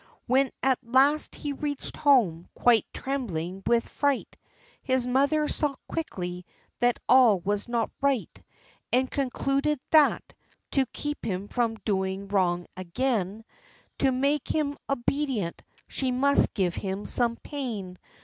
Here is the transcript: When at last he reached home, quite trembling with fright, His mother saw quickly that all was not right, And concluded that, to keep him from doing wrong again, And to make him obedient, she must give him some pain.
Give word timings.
When 0.25 0.49
at 0.63 0.79
last 0.81 1.35
he 1.35 1.53
reached 1.53 1.95
home, 1.95 2.49
quite 2.55 2.87
trembling 2.91 3.61
with 3.67 3.87
fright, 3.87 4.35
His 4.81 5.05
mother 5.05 5.47
saw 5.47 5.75
quickly 5.87 6.43
that 6.79 6.97
all 7.07 7.39
was 7.41 7.67
not 7.69 7.91
right, 8.01 8.43
And 8.91 9.11
concluded 9.11 9.79
that, 9.91 10.33
to 10.71 10.87
keep 10.87 11.23
him 11.23 11.47
from 11.49 11.75
doing 11.85 12.29
wrong 12.29 12.65
again, 12.75 13.27
And 13.27 13.99
to 13.99 14.11
make 14.11 14.47
him 14.47 14.75
obedient, 14.89 15.61
she 15.87 16.09
must 16.09 16.55
give 16.55 16.73
him 16.73 17.05
some 17.05 17.35
pain. 17.35 17.99